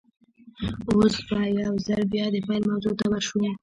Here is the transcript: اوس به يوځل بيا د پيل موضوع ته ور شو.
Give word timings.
اوس 0.89 1.15
به 1.27 1.39
يوځل 1.59 2.01
بيا 2.11 2.25
د 2.31 2.35
پيل 2.47 2.61
موضوع 2.71 2.93
ته 2.99 3.05
ور 3.11 3.23
شو. 3.27 3.39